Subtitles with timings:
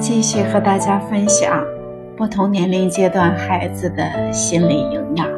[0.00, 1.62] 继续和大家分享
[2.16, 5.28] 不同年龄阶段孩子的心理营养。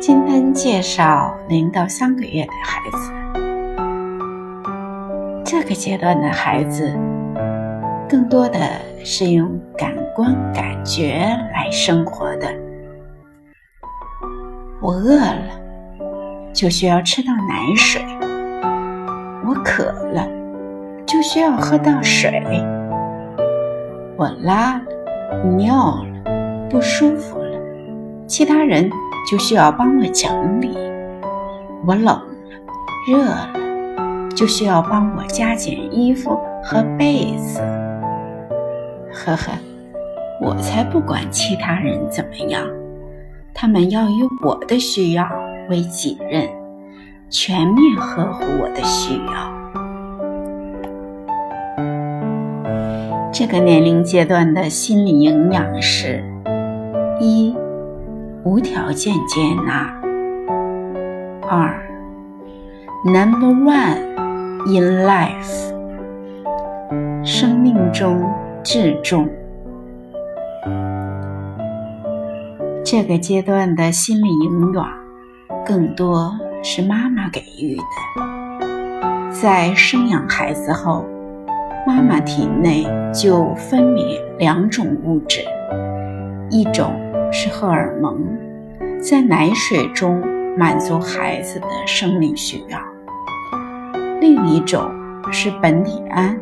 [0.00, 3.12] 今天介绍零到三个月的孩子，
[5.44, 6.98] 这个阶段的孩子
[8.08, 8.58] 更多的
[9.04, 11.18] 是用感官感觉
[11.52, 12.48] 来生活的。
[14.80, 15.60] 我饿了，
[16.54, 18.00] 就需要吃到奶水；
[19.46, 20.26] 我渴了，
[21.12, 22.30] 就需要喝到水；
[24.16, 27.58] 我拉了、尿了，不舒服了，
[28.26, 28.90] 其他人
[29.30, 30.70] 就需要帮我整理；
[31.86, 32.24] 我冷了、
[33.06, 33.50] 热了，
[34.34, 36.30] 就需要帮我加减衣服
[36.64, 37.60] 和被子。
[39.12, 39.52] 呵呵，
[40.40, 42.66] 我才不管其他人怎么样。
[43.52, 45.28] 他们要以我的需要
[45.68, 46.48] 为己任，
[47.28, 49.61] 全面呵护我的需要。
[53.44, 56.22] 这个年龄阶段的心理营养是：
[57.18, 57.52] 一、
[58.44, 59.92] 无条件接纳；
[61.50, 61.84] 二、
[63.04, 63.98] Number one
[64.68, 65.74] in life，
[67.24, 68.30] 生命中
[68.62, 69.28] 至重。
[72.84, 74.86] 这个阶段的心理营养，
[75.66, 78.62] 更多是妈妈给予的。
[79.32, 81.04] 在生养孩子后，
[81.84, 85.40] 妈妈体内就分泌两种物质，
[86.48, 86.92] 一种
[87.32, 88.24] 是荷尔蒙，
[89.00, 90.22] 在奶水中
[90.56, 92.78] 满足孩子的生理需要；
[94.20, 94.88] 另一种
[95.32, 96.38] 是苯体胺，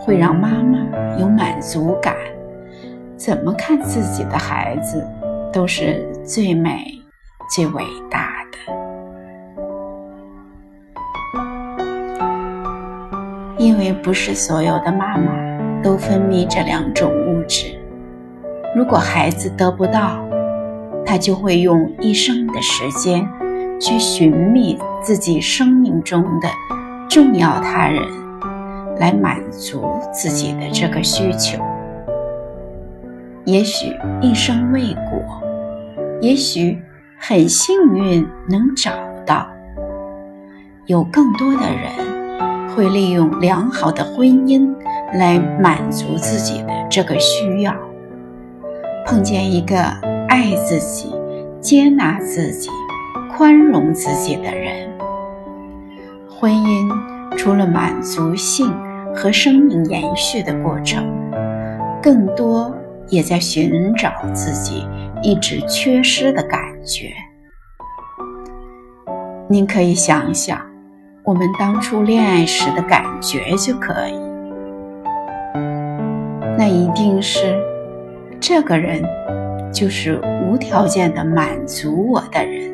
[0.00, 0.78] 会让妈妈
[1.18, 2.14] 有满足感。
[3.16, 5.06] 怎么看自己的孩子？
[5.52, 6.84] 都是最美、
[7.54, 8.29] 最伟大
[13.60, 15.34] 因为不是所有的妈妈
[15.82, 17.78] 都分泌这两种物质。
[18.74, 20.18] 如果孩子得不到，
[21.04, 23.28] 他就会用一生的时间
[23.78, 26.48] 去寻觅自己生命中的
[27.06, 28.02] 重要他人，
[28.98, 31.62] 来满足自己的这个需求。
[33.44, 35.42] 也许一生未果，
[36.22, 36.80] 也许
[37.18, 38.90] 很幸运能找
[39.26, 39.46] 到。
[40.86, 42.19] 有更多的人
[42.74, 44.74] 会利用良好的婚姻
[45.14, 47.74] 来满足自己的这个需要。
[49.06, 49.80] 碰见一个
[50.28, 51.14] 爱自己、
[51.60, 52.68] 接纳自己、
[53.36, 54.90] 宽容自己的人，
[56.28, 58.72] 婚姻除了满足性
[59.14, 61.04] 和生命延续的过程，
[62.02, 62.74] 更多。
[63.08, 64.86] 也在寻找自己
[65.20, 67.12] 一直缺失的感觉。
[69.48, 70.56] 您可以想想，
[71.22, 74.18] 我们当初恋爱时的感觉就可以。
[76.58, 77.58] 那一定是
[78.40, 79.02] 这个人
[79.72, 82.70] 就是无条件的满足我的人。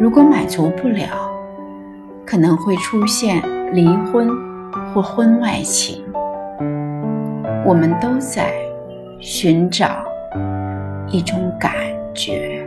[0.00, 1.06] 如果满足不了，
[2.26, 4.28] 可能会出现离婚
[4.92, 6.04] 或婚外情。
[7.64, 8.52] 我们都在。
[9.24, 10.04] 寻找
[11.06, 11.72] 一种感
[12.12, 12.66] 觉。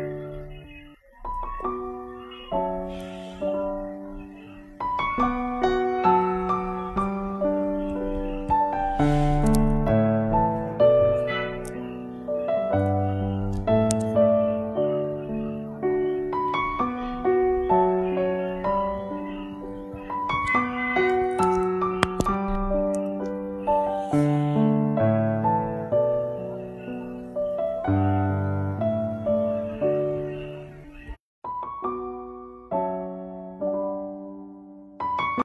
[27.95, 28.24] Bye.